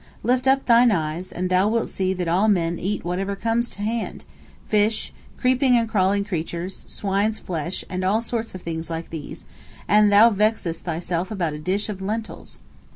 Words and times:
"Lift 0.23 0.47
up 0.47 0.65
thine 0.65 0.89
eyes, 0.89 1.31
and 1.31 1.47
thou 1.47 1.67
wilt 1.67 1.87
see 1.87 2.11
that 2.11 2.27
all 2.27 2.47
men 2.47 2.79
eat 2.79 3.05
whatever 3.05 3.35
comes 3.35 3.69
to 3.69 3.83
hand—fish, 3.83 5.13
creeping 5.37 5.77
and 5.77 5.87
crawling 5.87 6.23
creatures, 6.25 6.83
swine's 6.87 7.37
flesh, 7.37 7.85
and 7.87 8.03
all 8.03 8.19
sorts 8.21 8.55
of 8.55 8.63
things 8.63 8.89
like 8.89 9.11
these, 9.11 9.45
and 9.87 10.11
thou 10.11 10.31
vexest 10.31 10.85
thyself 10.85 11.29
about 11.29 11.53
a 11.53 11.59
dish 11.59 11.87
of 11.87 12.01
lentils." 12.01 12.57